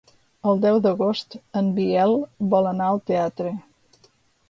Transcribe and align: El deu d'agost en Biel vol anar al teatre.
El 0.51 0.61
deu 0.63 0.79
d'agost 0.85 1.37
en 1.63 1.71
Biel 1.77 2.17
vol 2.57 2.73
anar 2.73 2.91
al 2.91 3.07
teatre. 3.13 3.57